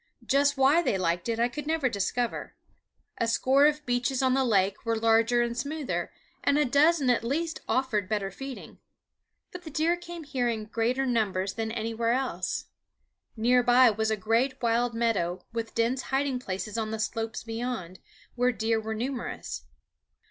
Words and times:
Just 0.25 0.57
why 0.57 0.81
they 0.81 0.97
liked 0.97 1.29
it 1.29 1.39
I 1.39 1.47
could 1.47 1.67
never 1.67 1.87
discover. 1.87 2.55
A 3.19 3.27
score 3.27 3.67
of 3.67 3.85
beaches 3.85 4.23
on 4.23 4.33
the 4.33 4.43
lake 4.43 4.83
were 4.83 4.95
larger 4.97 5.43
and 5.43 5.55
smoother, 5.55 6.11
and 6.43 6.57
a 6.57 6.65
dozen 6.65 7.11
at 7.11 7.23
least 7.23 7.61
offered 7.69 8.09
better 8.09 8.31
feeding; 8.31 8.79
but 9.51 9.61
the 9.61 9.69
deer 9.69 9.95
came 9.95 10.23
here 10.23 10.49
in 10.49 10.65
greater 10.65 11.05
numbers 11.05 11.53
than 11.53 11.71
anywhere 11.71 12.13
else. 12.13 12.65
Near 13.37 13.61
by 13.61 13.91
was 13.91 14.09
a 14.09 14.17
great 14.17 14.59
wild 14.59 14.95
meadow, 14.95 15.45
with 15.53 15.75
dense 15.75 16.01
hiding 16.01 16.39
places 16.39 16.79
on 16.79 16.89
the 16.89 16.97
slopes 16.97 17.43
beyond, 17.43 17.99
where 18.35 18.51
deer 18.51 18.81
were 18.81 18.95
numerous. 18.95 19.65